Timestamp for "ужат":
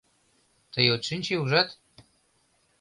1.43-1.69